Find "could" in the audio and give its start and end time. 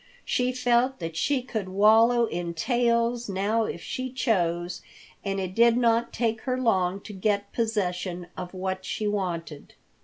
1.43-1.69